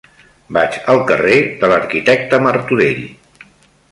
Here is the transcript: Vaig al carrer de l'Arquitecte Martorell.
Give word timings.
Vaig 0.55 0.77
al 0.93 1.01
carrer 1.11 1.35
de 1.59 1.69
l'Arquitecte 1.73 2.39
Martorell. 2.47 3.07